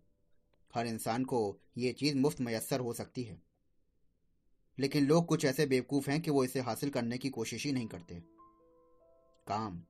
हर 0.74 0.86
इंसान 0.86 1.24
को 1.24 1.58
यह 1.78 1.92
चीज़ 1.92 2.16
मुफ़्त 2.16 2.40
मैसर 2.40 2.80
हो 2.80 2.92
सकती 2.92 3.22
है। 3.22 3.42
लेकिन 4.78 5.06
लोग 5.06 5.26
कुछ 5.26 5.44
ऐसे 5.44 5.66
बेवकूफ़ 5.66 6.10
हैं 6.10 6.22
कि 6.22 6.30
वो 6.30 6.44
इसे 6.44 6.60
हासिल 6.60 6.90
करने 6.90 7.18
की 7.18 7.30
कोशिश 7.30 7.66
ही 7.66 7.72
नहीं 7.72 7.86
करते। 7.86 8.22
काम। 9.48 9.82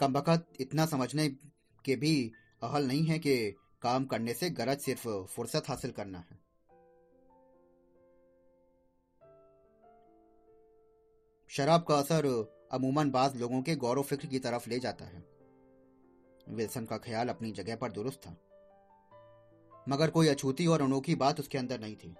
कम 0.00 0.12
वक्त 0.12 0.52
इतना 0.60 0.86
समझने 0.86 1.28
के 1.84 1.96
भी 1.96 2.32
अहल 2.62 2.86
नहीं 2.86 3.04
है 3.04 3.18
कि 3.18 3.50
काम 3.82 4.04
करने 4.04 4.34
से 4.34 4.50
गरज 4.50 4.80
सिर्फ़ 4.80 5.08
फुर्सत 5.08 5.62
हासिल 5.68 5.90
करना 5.90 6.18
है। 6.18 6.47
शराब 11.50 11.84
का 11.88 11.96
असर 11.96 12.26
अमूमन 12.72 13.10
बाज 13.10 13.36
लोगों 13.36 13.60
के 13.62 13.74
गौरव 13.76 14.02
फ़िक्र 14.02 14.26
की 14.28 14.38
तरफ़ 14.38 14.68
ले 14.70 14.78
जाता 14.78 15.04
है। 15.04 15.22
विल्सन 16.48 16.84
का 16.84 16.96
ख्याल 16.98 17.28
अपनी 17.28 17.52
जगह 17.52 17.76
पर 17.76 17.92
दुरुस्त 17.92 18.20
था। 18.20 18.36
मगर 19.86 20.10
कोई 20.10 20.28
अछूती 20.28 20.66
और 20.66 20.82
अनोखी 20.82 21.14
बात 21.14 21.40
उसके 21.40 21.58
अंदर 21.58 21.80
नहीं 21.80 21.96
थी। 21.96 22.14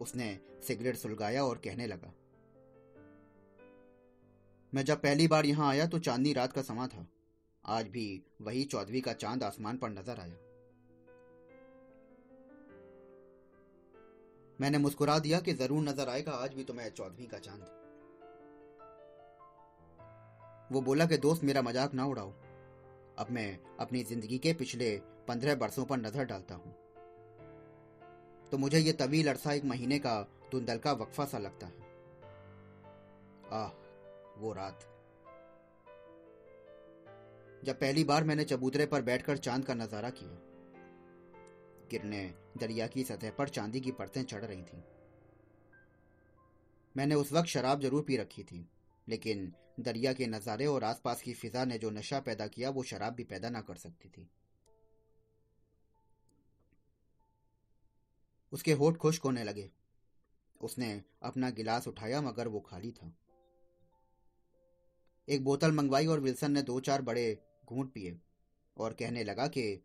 उसने 0.00 0.28
सिगरेट 0.62 0.96
सुलगाया 0.96 1.44
और 1.44 1.60
कहने 1.64 1.86
लगा, 1.86 2.12
मैं 4.72 4.84
जब 4.84 5.00
पहली 5.00 5.28
बार 5.28 5.46
यहाँ 5.46 5.68
आया 5.68 5.86
तो 5.86 5.98
चांदनी 6.00 6.32
रात 6.32 6.52
का 6.52 6.62
समा 6.62 6.86
था। 6.88 7.06
आज 7.64 7.88
भी 7.88 8.04
वही 8.42 8.64
चौदहवीं 8.66 9.02
का 9.02 9.12
चाँद 9.14 9.42
आसमान 9.44 9.76
पर 9.76 9.90
नज़र 9.90 10.20
आया। 10.20 10.36
मैंने 14.58 14.78
मुस्कुरा 14.78 15.18
दिया 15.20 15.40
कि 15.40 15.52
ज़रूर 15.54 15.82
नज़र 15.82 16.08
आएगा 16.08 16.32
आज 16.34 16.54
भी 16.54 16.64
तुम्हें 16.64 16.90
चौदहवीं 16.90 17.26
का 17.28 17.38
चाँद। 17.40 17.84
वो 20.70 20.80
बोला 20.80 21.06
कि 21.06 21.16
दोस्त, 21.18 21.44
मेरा 21.44 21.62
मज़ाक 21.62 21.94
ना 21.94 22.04
उड़ाओ। 22.06 22.32
अब 23.18 23.26
मैं 23.30 23.58
अपनी 23.80 24.02
ज़िंदगी 24.04 24.38
के 24.38 24.52
पिछले 24.54 24.96
पंद्रह 25.28 25.54
बरसों 25.54 25.84
पर 25.84 25.96
नज़र 25.98 26.24
डालता 26.24 26.54
हूँ। 26.54 26.74
तो 28.52 28.58
मुझे 28.58 28.78
ये 28.78 28.92
तवील 28.94 29.28
अरसा 29.28 29.52
एक 29.52 29.64
महीने 29.64 29.98
का 29.98 30.20
धुंधल 30.52 30.78
का 30.78 30.92
वक्फा 30.94 31.24
सा 31.24 31.38
लगता 31.38 31.66
है। 31.66 31.84
आह, 33.52 33.70
वो 34.38 34.52
रात। 34.52 34.86
जब 37.64 37.78
पहली 37.80 38.04
बार 38.04 38.24
मैंने 38.24 38.44
चबूतरे 38.44 38.86
पर 38.86 39.02
बैठकर 39.02 39.36
चाँद 39.38 39.64
का 39.64 39.74
नज़ारा 39.74 40.10
किया 40.10 40.38
किरणें 41.90 42.34
दरिया 42.58 42.86
की 42.86 43.04
सतह 43.04 43.30
पर 43.30 43.48
चांदी 43.48 43.80
की 43.80 43.90
परतें 43.92 44.22
चढ़ 44.24 44.44
रही 44.44 44.62
थीं। 44.62 44.82
मैंने 46.94 47.14
उस 47.14 47.32
वक्त 47.32 47.48
शराब 47.48 47.80
ज़रूर 47.80 48.02
पी 48.02 48.16
रखी 48.16 48.42
थी, 48.42 48.66
लेकिन 49.06 49.52
दरिया 49.80 50.12
के 50.12 50.26
नज़ारे 50.26 50.66
और 50.66 50.84
आसपास 50.84 51.22
की 51.22 51.34
फिजा 51.34 51.64
ने 51.64 51.78
जो 51.78 51.90
नशा 51.90 52.20
पैदा 52.20 52.46
किया, 52.46 52.70
वो 52.70 52.82
शराब 52.82 53.14
भी 53.14 53.24
पैदा 53.24 53.50
ना 53.50 53.60
कर 53.60 53.76
सकती 53.76 54.08
थी। 54.08 54.28
उसके 58.52 58.72
होठ 58.72 58.96
खुश्क 58.96 59.22
होने 59.22 59.44
लगे। 59.44 59.70
उसने 60.60 61.02
अपना 61.22 61.50
गिलास 61.50 61.88
उठाया, 61.88 62.20
मगर 62.22 62.48
वो 62.48 62.60
खाली 62.60 62.90
था। 62.92 63.12
एक 65.28 65.44
बोतल 65.44 65.72
मंगवाई 65.72 66.06
और 66.06 66.20
विल्सन 66.20 66.52
ने 66.52 66.62
दो 66.62 66.80
चार 66.80 67.02
बड़े 67.02 67.38
घूंट 67.64 67.92
पिए 67.92 68.18
और 68.76 68.92
कहने 68.92 69.24
लगा 69.24 69.46
कि 69.46 69.82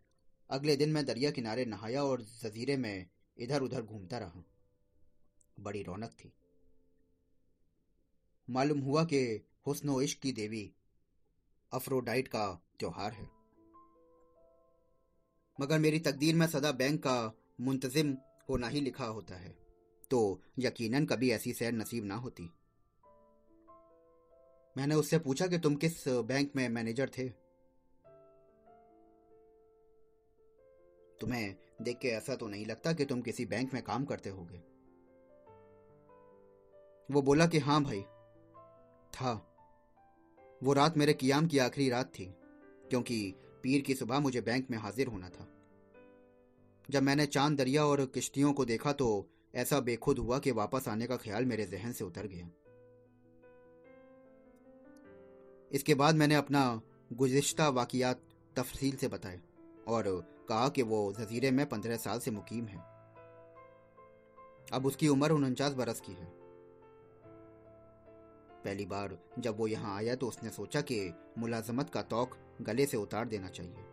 अगले 0.50 0.76
दिन 0.76 0.92
मैं 0.92 1.06
दरिया 1.06 1.32
किनारे 1.32 1.66
नहाया 1.66 2.04
और 2.04 2.22
जजीरे 2.22 2.78
में 2.78 3.10
इधर 3.38 3.62
उधर 3.62 3.82
घूमता 3.82 4.18
रहा। 4.18 4.44
बड़ी 5.60 5.84
रौनक 5.84 6.12
थी। 6.12 6.32
मालूम 8.50 8.80
हुआ 8.80 9.04
कि 9.04 9.48
हुस्न 9.66 10.02
इश्क 10.02 10.20
की 10.20 10.32
देवी 10.32 10.72
अफ्रोडाइट 11.72 12.28
का 12.28 12.46
त्योहार 12.80 13.12
है। 13.12 13.30
मगर 15.60 15.80
मेरी 15.80 16.00
तकदीर 16.00 16.36
में 16.36 16.48
सदा 16.48 16.72
बैंक 16.72 17.00
का 17.04 17.34
मुंतजिम 17.62 18.18
होना 18.50 18.68
ही 18.68 18.82
लिखा 18.82 19.06
होता 19.06 19.36
है 19.36 19.56
तो 20.12 20.42
यकीनन 20.60 21.06
कभी 21.06 21.32
ऐसी 21.32 21.54
सैर 21.54 21.74
नसीब 21.74 22.06
ना 22.06 22.16
होती। 22.16 22.50
मैंने 24.78 24.96
उससे 24.96 25.20
पूछा 25.20 25.48
कि 25.48 25.58
तुम 25.58 25.76
किस 25.76 26.08
बैंक 26.08 26.52
में 26.56 26.68
मैनेजर 26.70 27.10
थे? 27.10 27.30
तुम्हें 31.20 31.56
देख 31.82 31.98
के 31.98 32.08
ऐसा 32.08 32.36
तो 32.36 32.48
नहीं 32.48 32.66
लगता 32.66 32.94
कि 32.94 33.06
तुम 33.06 33.22
किसी 33.22 33.46
बैंक 33.46 33.74
में 33.74 33.84
काम 33.84 34.06
करते 34.06 34.30
होगे? 34.30 34.58
वो 37.10 37.22
बोला 37.22 37.48
कि 37.48 37.60
हाँ 37.60 37.84
भाई, 37.84 38.02
था। 39.14 39.48
वो 40.64 40.74
रात 40.74 40.98
मेरे 40.98 41.14
कियाम 41.14 41.48
की 41.48 41.58
आखिरी 41.58 41.90
रात 41.90 42.06
थी, 42.06 42.26
क्योंकि 42.90 43.36
पीर 43.64 43.82
की 43.82 43.96
सुबह 43.96 44.20
मुझे 44.20 44.42
बैंक 44.42 44.68
में 44.72 44.78
हाजिर 44.78 45.08
होना 45.08 45.30
था। 45.30 45.48
जब 46.90 47.04
मैंने 47.04 47.26
चाँद 47.26 47.58
दरिया 47.58 47.86
और 47.86 48.06
किश्तियों 48.06 48.54
को 48.54 48.66
देखा 48.66 48.92
तो 48.94 49.28
ऐसा 49.56 49.80
बेखुद 49.80 50.20
हुआ 50.20 50.40
कि 50.40 50.52
वापस 50.52 50.88
आने 50.88 51.08
का 51.08 51.18
ख्याल 51.18 51.46
मेरे 51.46 51.66
जहन 51.66 51.92
से 51.92 52.04
उतर 52.04 52.28
गया। 52.28 52.50
इसके 55.72 55.96
बाद 55.96 56.16
मैंने 56.16 56.36
अपना 56.36 56.82
गुजश्ता 57.14 57.70
वाकियात 57.70 58.22
तफसील 58.56 58.96
से 58.96 59.08
बताए 59.08 59.40
और 59.88 60.04
कहा 60.50 60.70
कि 60.70 60.82
वो 60.82 61.14
जजीरे 61.20 61.52
में 61.52 61.66
पंद्रह 61.66 61.98
साल 61.98 62.20
से 62.20 62.32
मुकीम 62.32 62.66
है। 62.66 62.78
अब 64.74 64.86
उसकी 64.86 65.08
उम्र 65.08 65.32
उनचास 65.32 65.74
बरस 65.74 66.02
की 66.02 66.12
है। 66.12 66.41
पहली 68.66 68.86
बार 68.86 69.18
जब 69.40 69.58
वो 69.58 69.68
यहाँ 69.68 69.96
आया 69.98 70.16
तो 70.16 70.28
उसने 70.28 70.50
सोचा 70.50 70.82
कि 70.82 71.00
मुलाजमत 71.38 71.90
का 71.90 72.02
तौक 72.02 72.38
गले 72.62 72.86
से 72.86 72.98
उतार 72.98 73.28
देना 73.28 73.50
चाहिए। 73.50 73.86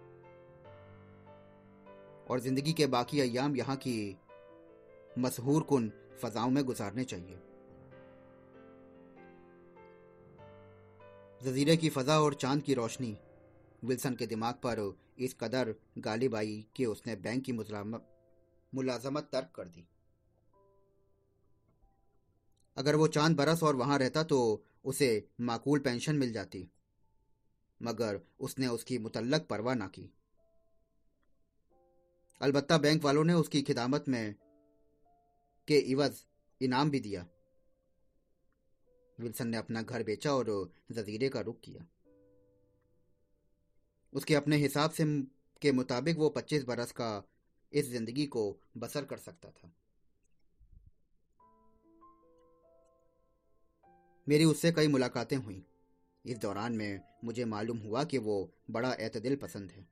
और 2.30 2.40
ज़िंदगी 2.40 2.72
के 2.72 2.86
बाकी 2.86 3.20
अयाम 3.20 3.56
यहाँ 3.56 3.76
की 3.76 4.16
मशहूर 5.18 5.62
कुन 5.62 5.90
फजाओं 6.22 6.50
में 6.50 6.64
गुजारने 6.64 7.04
चाहिए। 7.04 7.38
जजीरे 11.40 11.76
की 11.76 11.88
फजा 11.88 12.20
और 12.20 12.34
चाँद 12.34 12.62
की 12.62 12.74
रोशनी 12.74 13.16
विल्सन 13.82 14.14
के 14.14 14.26
दिमाग 14.26 14.54
पर 14.66 14.80
इस 15.18 15.36
कदर 15.40 15.74
गालिब 15.98 16.34
आई 16.36 16.64
कि 16.76 16.84
उसने 16.86 17.14
बैंक 17.16 17.44
की 17.44 17.52
मुलाजमत 17.52 19.28
तर्क 19.32 19.52
कर 19.54 19.68
दी। 19.68 19.86
अगर 22.78 22.96
वो 22.96 23.06
चाँद 23.06 23.36
बरस 23.36 23.62
और 23.62 23.76
वहाँ 23.76 23.98
रहता 23.98 24.22
तो 24.22 24.64
उसे 24.84 25.28
माकूल 25.40 25.78
पेंशन 25.78 26.16
मिल 26.16 26.32
जाती। 26.32 26.70
मगर 27.82 28.20
उसने 28.40 28.66
उसकी 28.66 28.98
मुतलक 28.98 29.46
परवाह 29.50 29.74
ना 29.74 29.86
की। 29.86 30.14
अलबत्ता 32.40 32.78
बैंक 32.78 33.04
वालों 33.04 33.24
ने 33.24 33.32
उसकी 33.32 33.62
खिदामत 33.62 34.04
में 34.08 34.34
के 35.68 35.78
इवज 35.78 36.24
इनाम 36.62 36.90
भी 36.90 37.00
दिया। 37.00 37.26
विल्सन 39.20 39.48
ने 39.48 39.56
अपना 39.56 39.82
घर 39.82 40.02
बेचा 40.02 40.34
और 40.34 40.72
जजीरे 40.92 41.28
का 41.28 41.40
रुख 41.40 41.60
किया। 41.60 41.86
उसके 44.12 44.34
अपने 44.34 44.56
हिसाब 44.56 44.90
से 44.90 45.04
के 45.62 45.72
मुताबिक 45.72 46.18
वो 46.18 46.28
25 46.28 46.64
बरस 46.64 46.92
का 46.92 47.28
इस 47.72 47.90
ज़िंदगी 47.90 48.26
को 48.26 48.60
बसर 48.76 49.04
कर 49.04 49.16
सकता 49.16 49.48
था। 49.50 49.72
मेरी 54.28 54.44
उससे 54.44 54.72
कई 54.72 54.88
मुलाकातें 54.88 55.36
हुई। 55.36 55.62
इस 56.24 56.38
दौरान 56.38 56.72
में 56.72 57.00
मुझे 57.24 57.44
मालूम 57.44 57.78
हुआ 57.78 58.04
कि 58.04 58.18
वो 58.18 58.50
बड़ा 58.70 58.92
एतदिल 58.92 59.36
पसंद 59.36 59.70
है। 59.70 59.86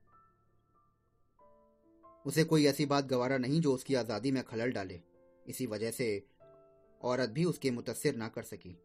उसे 2.27 2.45
कोई 2.45 2.67
ऐसी 2.67 2.87
बात 2.87 3.05
गवारा 3.05 3.39
नहीं 3.39 3.61
जो 3.61 3.75
उसकी 3.75 3.95
आज़ादी 3.95 4.31
में 4.31 4.43
खलल 4.43 4.73
डाले। 4.73 5.01
इसी 5.47 5.67
वजह 5.67 5.91
से 5.91 6.27
औरत 7.01 7.31
भी 7.31 7.45
उसके 7.45 7.71
मुतसर 7.71 8.17
ना 8.17 8.29
कर 8.29 8.43
सकी। 8.43 8.77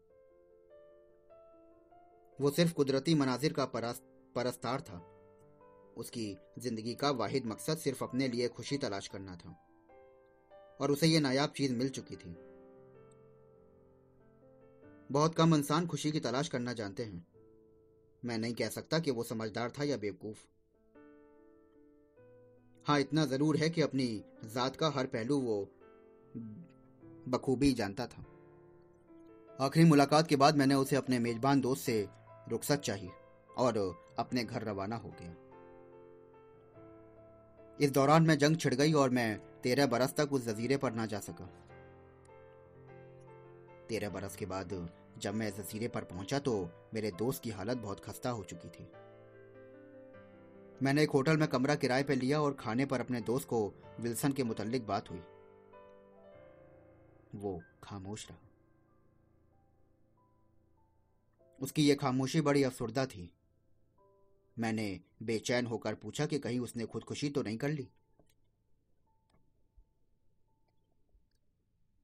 वो 2.40 2.50
सिर्फ़ 2.50 2.72
कुदरती 2.72 3.14
मनाजिर 3.14 3.52
का 3.52 3.64
परस्तार 3.64 4.80
था। 4.80 4.98
उसकी 5.96 6.36
ज़िंदगी 6.58 6.94
का 6.94 7.10
वाहिद 7.10 7.46
मकसद 7.46 7.78
सिर्फ़ 7.78 8.04
अपने 8.04 8.28
लिए 8.28 8.48
खुशी 8.48 8.78
तलाश 8.78 9.08
करना 9.08 9.36
था। 9.36 9.56
और 10.80 10.90
उसे 10.90 11.06
ये 11.06 11.20
नायाब 11.20 11.52
चीज़ 11.56 11.74
मिल 11.74 11.88
चुकी 11.88 12.16
थी। 12.16 12.51
बहुत 15.12 15.34
कम 15.34 15.54
इंसान 15.54 15.86
खुशी 15.86 16.10
की 16.12 16.20
तलाश 16.20 16.48
करना 16.48 16.72
जानते 16.72 17.04
हैं। 17.04 17.26
मैं 18.22 18.36
नहीं 18.38 18.54
कह 18.54 18.68
सकता 18.68 18.98
कि 18.98 19.10
वो 19.10 19.22
समझदार 19.22 19.70
था 19.70 19.84
या 19.84 19.96
बेवकूफ़। 19.96 20.38
हाँ 22.86 22.98
इतना 23.00 23.24
ज़रूर 23.24 23.56
है 23.56 23.68
कि 23.70 23.82
अपनी 23.82 24.06
जात 24.44 24.76
का 24.76 24.88
हर 24.88 25.06
पहलू 25.06 25.38
वो 25.38 25.56
बखूबी 27.28 27.72
जानता 27.72 28.06
था। 28.06 28.24
आखिरी 29.60 29.84
मुलाकात 29.84 30.26
के 30.26 30.36
बाद 30.36 30.56
मैंने 30.56 30.74
उसे 30.74 30.96
अपने 30.96 31.18
मेजबान 31.18 31.60
दोस्त 31.60 31.82
से 31.82 32.08
रुखसत 32.48 32.80
चाहिए 32.80 33.10
और 33.56 33.78
अपने 34.18 34.44
घर 34.44 34.62
रवाना 34.62 34.96
हो 34.96 35.12
गया। 35.20 35.34
इस 37.80 37.90
दौरान 37.90 38.22
मैं 38.22 38.38
जंग 38.38 38.56
छिड़ 38.56 38.74
गई 38.74 38.92
और 38.92 39.10
मैं 39.10 39.38
तेरह 39.62 39.86
बरस 39.86 40.14
तक 40.14 40.32
उस 40.32 40.46
जजीरे 40.46 40.76
पर 40.76 40.92
ना 40.92 41.06
जा 41.06 41.20
सका। 41.20 41.50
तेरह 43.88 44.10
बरस 44.10 44.36
के 44.36 44.46
बाद 44.46 44.72
जब 45.18 45.34
मैं 45.34 45.50
जजीरे 45.50 45.88
पर 45.88 46.04
पहुँचा 46.04 46.38
तो 46.38 46.70
मेरे 46.94 47.10
दोस्त 47.10 47.42
की 47.42 47.50
हालत 47.50 47.76
बहुत 47.76 48.04
खस्ता 48.04 48.30
हो 48.30 48.44
चुकी 48.44 48.68
थी। 48.68 48.88
मैंने 50.82 51.02
एक 51.02 51.10
होटल 51.10 51.36
में 51.36 51.48
कमरा 51.48 51.74
किराए 51.74 52.02
पर 52.02 52.14
लिया 52.14 52.40
और 52.42 52.54
खाने 52.54 52.86
पर 52.86 53.00
अपने 53.00 53.20
दोस्त 53.20 53.48
को 53.48 53.74
विल्सन 54.00 54.32
के 54.32 54.42
मुतलिक 54.42 54.86
बात 54.86 55.10
हुई। 55.10 55.22
वो 57.34 57.62
खामोश 57.82 58.28
रहा। 58.30 58.38
उसकी 61.60 61.88
यह 61.88 61.94
खामोशी 61.94 62.40
बड़ी 62.40 62.62
अफसुर्दा 62.62 63.06
थी। 63.06 63.32
मैंने 64.58 65.00
बेचैन 65.22 65.66
होकर 65.66 65.94
पूछा 65.94 66.26
कि 66.26 66.38
कहीं 66.38 66.60
उसने 66.60 66.86
खुदकुशी 66.86 67.30
तो 67.30 67.42
नहीं 67.42 67.58
कर 67.58 67.68
ली? 67.68 67.88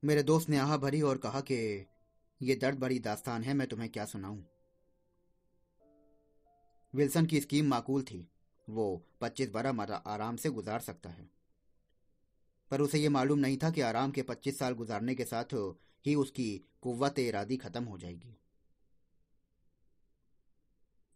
मेरे 0.05 0.23
दोस्त 0.23 0.49
ने 0.49 0.59
आह 0.59 0.77
भरी 0.77 1.03
और 1.03 1.19
कहा 1.19 1.41
कि 1.41 1.87
ये 2.43 2.55
दर्द 2.55 2.79
भरी 2.79 2.99
दास्तान 2.99 3.43
है, 3.43 3.55
मैं 3.55 3.69
तुम्हें 3.69 3.91
क्या 3.91 4.05
सुनाऊं? 4.05 4.43
विल्सन 6.95 7.27
की 7.27 7.41
स्कीम 7.41 7.67
माकूल 7.67 8.03
थी। 8.03 8.29
वो 8.69 9.03
पच्चीस 9.21 9.51
बरह 9.51 9.95
आराम 9.95 10.37
से 10.37 10.51
गुजार 10.51 10.81
सकता 10.81 11.11
है। 11.11 11.31
पर 12.71 12.81
उसे 12.81 12.99
यह 12.99 13.11
मालूम 13.11 13.39
नहीं 13.39 13.59
था 13.63 13.71
कि 13.71 13.81
आराम 13.81 14.11
के 14.11 14.23
पच्चीस 14.23 14.59
साल 14.59 14.75
गुजारने 14.75 15.15
के 15.15 15.25
साथ 15.25 15.77
ही 16.07 16.15
उसकी 16.15 16.65
कुत 16.83 17.19
इरादी 17.19 17.57
खत्म 17.57 17.85
हो 17.85 17.99
जाएगी। 17.99 18.39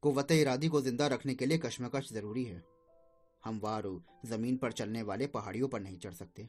कुत 0.03 0.33
इरादी 0.33 0.69
को 0.69 0.81
ज़िंदा 0.81 1.07
रखने 1.07 1.35
के 1.35 1.47
लिए 1.47 1.59
कश्मकश 1.59 2.13
ज़रूरी 2.13 2.45
है। 2.45 2.65
हम 3.45 3.59
वार 3.59 4.01
ज़मीन 4.25 4.57
पर 4.57 4.73
चलने 4.73 5.03
वाले 5.03 5.27
पहाड़ियों 5.27 5.69
पर 5.69 5.81
नहीं 5.81 5.99
चढ़ 5.99 6.13
सकते। 6.13 6.49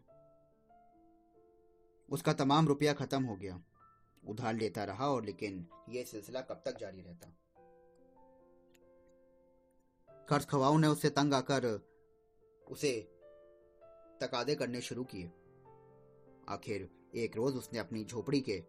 उसका 2.09 2.33
तमाम 2.33 2.67
रुपया 2.67 2.93
खत्म 2.93 3.23
हो 3.23 3.35
गया। 3.35 3.63
उधार 4.23 4.55
लेता 4.55 4.83
रहा 4.83 5.07
और 5.09 5.25
लेकिन 5.25 5.65
यह 5.89 6.03
सिलसिला 6.03 6.41
कब 6.41 6.61
तक 6.65 6.77
जारी 6.79 7.01
रहता? 7.01 7.29
खर्च 10.29 10.45
खवाओं 10.45 10.77
ने 10.77 10.87
उससे 10.87 11.09
तंग 11.09 11.33
आकर 11.33 11.65
उसे 12.67 12.91
तकादे 14.21 14.55
करने 14.55 14.81
शुरू 14.81 15.03
किए। 15.03 15.31
आखिर 16.49 16.89
एक 17.15 17.35
रोज 17.35 17.55
उसने 17.55 17.79
अपनी 17.79 18.03
झोपड़ी 18.05 18.39
के 18.41 18.63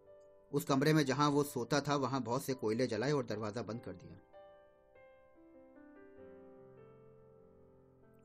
उस 0.53 0.65
कमरे 0.65 0.93
में 0.93 1.05
जहाँ 1.05 1.29
वो 1.31 1.43
सोता 1.43 1.81
था, 1.81 1.97
वहाँ 1.97 2.23
बहुत 2.23 2.45
से 2.45 2.55
कोयले 2.55 2.87
जलाए 2.87 3.13
और 3.13 3.25
दरवाज़ा 3.27 3.63
बंद 3.63 3.81
कर 3.81 3.93
दिया। 3.93 4.21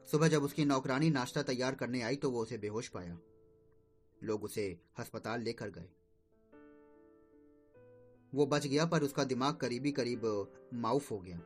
सुबह 0.07 0.27
जब 0.27 0.43
उसकी 0.43 0.65
नौकरानी 0.65 1.09
नाश्ता 1.09 1.41
तैयार 1.43 1.75
करने 1.75 2.01
आई 2.01 2.15
तो 2.15 2.31
वो 2.31 2.41
उसे 2.41 2.57
बेहोश 2.57 2.87
पाया। 2.87 3.17
लोग 4.23 4.43
उसे 4.43 4.65
अस्पताल 4.97 5.41
लेकर 5.41 5.69
गए। 5.69 5.89
वो 8.35 8.45
बच 8.45 8.67
गया, 8.67 8.85
पर 8.85 9.03
उसका 9.03 9.23
दिमाग 9.23 9.55
करीबी 9.55 9.91
करीब 9.91 10.51
माउफ 10.73 11.11
हो 11.11 11.19
गया। 11.19 11.41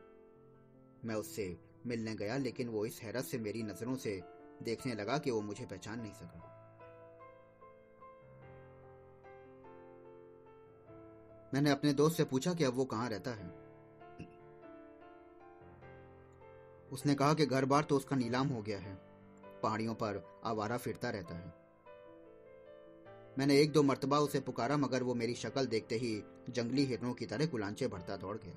मैं 1.04 1.14
उससे 1.14 1.58
मिलने 1.86 2.14
गया, 2.14 2.36
लेकिन 2.36 2.68
वो 2.68 2.86
इस 2.86 3.00
हैरत 3.02 3.24
से 3.24 3.38
मेरी 3.38 3.62
नज़रों 3.62 3.96
से 3.96 4.22
देखने 4.62 4.94
लगा 4.94 5.18
कि 5.18 5.30
वो 5.30 5.40
मुझे 5.40 5.66
पहचान 5.66 6.00
नहीं 6.00 6.12
सका। 6.12 6.50
मैंने 11.54 11.70
अपने 11.70 11.92
दोस्त 11.92 12.16
से 12.16 12.24
पूछा 12.24 12.54
कि 12.54 12.64
अब 12.64 12.74
वो 12.74 12.84
कहाँ 12.84 13.08
रहता 13.08 13.30
है। 13.30 13.64
उसने 16.92 17.14
कहा 17.14 17.34
कि 17.34 17.46
घर 17.46 17.64
बार 17.64 17.84
तो 17.84 17.96
उसका 17.96 18.16
नीलाम 18.16 18.48
हो 18.48 18.62
गया 18.62 18.78
है। 18.78 18.94
पहाड़ियों 19.62 19.94
पर 19.94 20.40
आवारा 20.44 20.76
फिरता 20.76 21.10
रहता 21.10 21.34
है। 21.34 21.63
मैंने 23.38 23.58
एक 23.60 23.72
दो 23.72 23.82
मर्तबा 23.82 24.18
उसे 24.18 24.40
पुकारा, 24.40 24.76
मगर 24.76 25.02
वो 25.02 25.14
मेरी 25.14 25.34
शक्ल 25.34 25.66
देखते 25.66 25.94
ही 25.94 26.22
जंगली 26.50 26.84
हिरणों 26.84 27.14
की 27.14 27.26
तरह 27.26 27.46
कुलांचे 27.46 27.86
भरता 27.88 28.16
दौड़ 28.16 28.36
गया। 28.36 28.54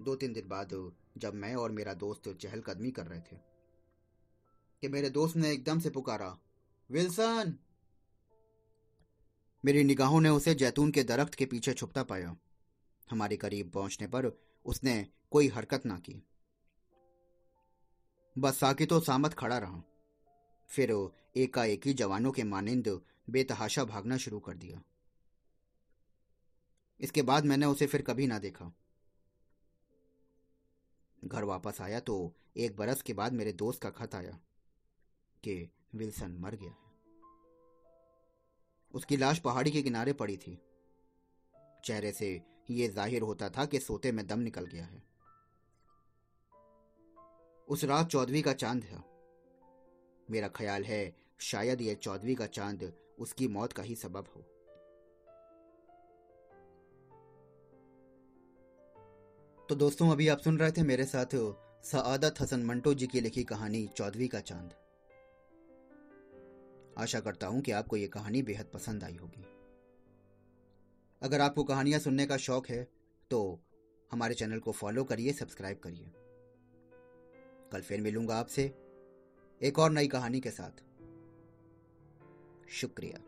दो 0.00 0.14
तीन 0.16 0.32
दिन 0.32 0.48
बाद 0.48 0.92
जब 1.18 1.34
मैं 1.34 1.54
और 1.54 1.70
मेरा 1.70 1.94
दोस्त 1.94 2.28
चहलकदमी 2.40 2.90
कर 2.90 3.06
रहे 3.06 3.20
थे, 3.20 3.36
कि 4.82 4.88
मेरे 4.88 5.10
दोस्त 5.10 5.36
ने 5.36 5.52
एकदम 5.52 5.80
से 5.80 5.90
पुकारा, 5.90 6.36
विल्सन! 6.90 7.54
मेरी 9.64 9.84
निगाहों 9.84 10.20
ने 10.20 10.28
उसे 10.28 10.54
जैतून 10.54 10.90
के 10.90 11.02
दरख्त 11.02 11.34
के 11.34 11.46
पीछे 11.46 11.72
छुपता 11.72 12.02
पाया। 12.02 12.36
हमारे 13.10 13.36
करीब 13.36 13.70
पहुँचने 13.70 14.06
पर 14.06 14.30
उसने 14.66 15.06
कोई 15.30 15.48
हरकत 15.48 15.86
ना 15.86 15.96
की। 15.98 16.22
बस 18.36 18.58
साकितो 18.58 19.00
सामत 19.00 19.34
खड़ा 19.34 19.58
रहा। 19.58 19.82
फिर 20.70 20.92
एकाएकी 21.36 21.92
जवानों 21.94 22.32
के 22.32 22.44
मानिंद 22.44 22.88
बेतहाशा 23.30 23.84
भागना 23.84 24.16
शुरू 24.16 24.38
कर 24.40 24.56
दिया। 24.56 24.82
इसके 27.00 27.22
बाद 27.22 27.44
मैंने 27.44 27.66
उसे 27.66 27.86
फिर 27.86 28.02
कभी 28.02 28.26
ना 28.26 28.38
देखा। 28.38 28.72
घर 31.22 31.44
वापस 31.44 31.80
आया 31.80 32.00
तो 32.00 32.34
एक 32.56 32.76
बरस 32.76 33.02
के 33.02 33.12
बाद 33.12 33.32
मेरे 33.32 33.52
दोस्त 33.52 33.82
का 33.82 33.90
खत 33.90 34.14
आया 34.14 34.38
कि 35.44 35.70
विल्सन 35.94 36.36
मर 36.40 36.54
गया 36.54 36.70
है। 36.70 36.86
उसकी 38.94 39.16
लाश 39.16 39.38
पहाड़ी 39.38 39.70
के 39.70 39.82
किनारे 39.82 40.12
पड़ी 40.12 40.36
थी। 40.36 40.58
चेहरे 41.84 42.12
से 42.12 42.30
ये 42.70 42.88
ज़ाहिर 42.88 43.22
होता 43.22 43.48
था 43.48 43.64
कि 43.64 43.78
सोते 43.78 44.12
में 44.12 44.26
दम 44.26 44.38
निकल 44.38 44.66
गया 44.66 44.84
है। 44.84 45.02
उस 47.68 47.84
रात 47.84 48.08
चौदवी 48.08 48.42
का 48.42 48.52
चाँद 48.52 48.82
था। 48.84 49.02
मेरा 50.30 50.48
ख्याल 50.48 50.84
है, 50.84 51.14
शायद 51.40 51.80
यह 51.80 51.94
चौदवी 51.94 52.34
का 52.34 52.46
चाँद 52.48 52.92
उसकी 53.18 53.48
मौत 53.48 53.72
का 53.72 53.82
ही 53.82 53.94
सबब 53.94 54.26
हो। 54.36 54.40
तो 59.68 59.74
दोस्तों, 59.74 60.10
अभी 60.10 60.28
आप 60.28 60.38
सुन 60.38 60.58
रहे 60.58 60.72
थे 60.72 60.82
मेरे 60.82 61.04
साथ 61.04 61.34
सआदत 61.84 62.40
हसन 62.40 62.62
मंटो 62.62 62.94
जी 62.94 63.06
की 63.06 63.20
लिखी 63.20 63.44
कहानी 63.44 63.86
चौदवी 63.96 64.28
का 64.28 64.40
चाँद। 64.40 64.74
आशा 66.98 67.20
करता 67.20 67.46
हूँ 67.46 67.60
कि 67.60 67.72
आपको 67.72 67.96
यह 67.96 68.08
कहानी 68.08 68.42
बेहद 68.42 68.70
पसंद 68.74 69.04
आई 69.04 69.16
होगी। 69.16 69.44
अगर 71.22 71.40
आपको 71.40 71.64
कहानियाँ 71.64 72.00
सुनने 72.00 72.26
का 72.26 72.36
शौक 72.36 72.68
है 72.68 72.82
तो 73.30 73.38
हमारे 74.10 74.34
चैनल 74.34 74.58
को 74.58 74.72
फॉलो 74.72 75.04
करिए, 75.04 75.32
सब्सक्राइब 75.32 75.78
करिए। 75.78 76.12
कल 77.72 77.80
फिर 77.80 78.00
मिलूँगा 78.00 78.36
आपसे। 78.36 78.72
एक 79.62 79.78
और 79.78 79.90
नई 79.90 80.08
कहानी 80.08 80.40
के 80.40 80.50
साथ। 80.50 80.82
शुक्रिया। 82.70 83.27